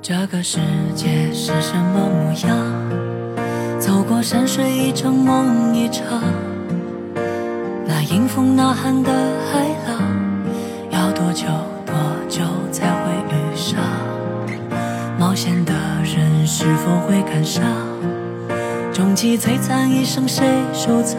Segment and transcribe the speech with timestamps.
[0.00, 0.60] 这个世
[0.94, 3.80] 界是什么模样？
[3.80, 6.04] 走过山水一程梦一场，
[7.84, 9.10] 那迎风呐喊的
[9.52, 10.00] 海浪，
[10.90, 11.46] 要多久
[11.84, 11.94] 多
[12.28, 13.80] 久才会遇上？
[15.18, 15.74] 冒险的
[16.04, 17.64] 人是否会赶上？
[18.92, 21.18] 终极璀璨一生谁收藏？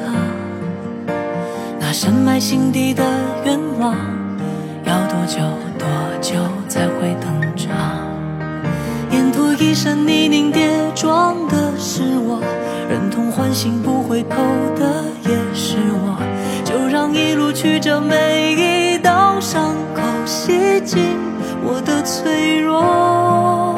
[1.80, 3.03] 那深埋心底的
[3.44, 3.94] 愿望，
[4.86, 5.38] 要多久
[5.77, 5.88] 多
[6.22, 6.34] 久
[6.70, 8.09] 才会登场？
[9.59, 12.40] 一身泥泞跌撞的是我，
[12.90, 14.38] 忍痛唤醒不回头
[14.77, 16.17] 的也是我，
[16.63, 21.17] 就让一路曲折每一道伤口洗净
[21.62, 23.75] 我的脆弱。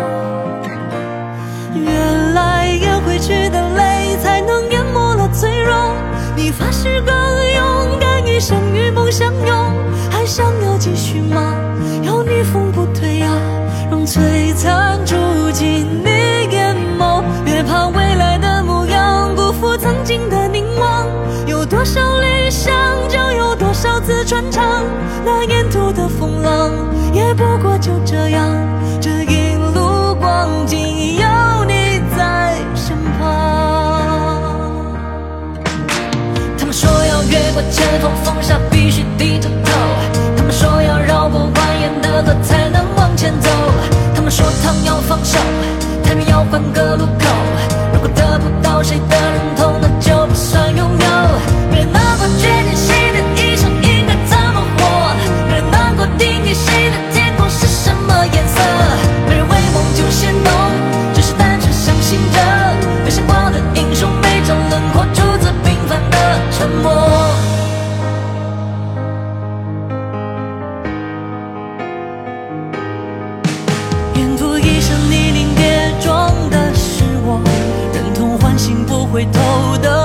[1.74, 5.96] 原来咽回去的泪才能淹没了脆弱。
[6.36, 7.14] 你发誓更
[7.56, 9.74] 勇敢，一生与梦相拥，
[10.12, 11.56] 还想要继续吗？
[12.04, 13.32] 要逆风不退呀，
[13.90, 14.81] 让璀璨
[27.42, 28.56] 不过就这样，
[29.02, 31.26] 这一路光景有
[31.66, 34.72] 你在身旁。
[36.56, 39.72] 他们说要越过千峰风沙，必须低着头。
[40.38, 43.50] 他们说要绕过蜿蜒的河，才能往前走。
[44.14, 45.40] 他们说他们要放手，
[46.04, 47.08] 他们要换个路。
[79.22, 80.01] 回头的